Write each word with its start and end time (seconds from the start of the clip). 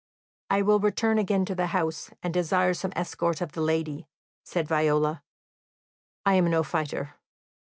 "I 0.49 0.63
will 0.63 0.79
return 0.79 1.19
again 1.19 1.45
to 1.45 1.53
the 1.53 1.67
house, 1.67 2.09
and 2.23 2.33
desire 2.33 2.73
some 2.73 2.91
escort 2.95 3.39
of 3.39 3.51
the 3.51 3.61
lady," 3.61 4.07
said 4.43 4.67
Viola. 4.67 5.21
"I 6.25 6.33
am 6.33 6.49
no 6.49 6.63
fighter." 6.63 7.13